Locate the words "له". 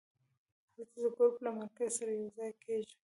1.45-1.49